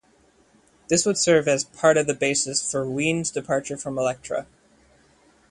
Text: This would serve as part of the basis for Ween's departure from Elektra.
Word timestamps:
This 0.87 1.05
would 1.05 1.15
serve 1.19 1.47
as 1.47 1.63
part 1.63 1.95
of 1.95 2.07
the 2.07 2.15
basis 2.15 2.59
for 2.59 2.89
Ween's 2.89 3.29
departure 3.29 3.77
from 3.77 3.99
Elektra. 3.99 4.47